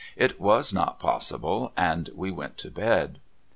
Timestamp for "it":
0.15-0.39